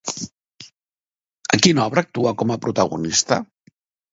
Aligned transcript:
A 1.57 1.59
quina 1.65 1.83
obra 1.85 2.05
actua 2.07 2.35
com 2.43 2.55
a 2.57 2.61
protagonista? 2.67 3.43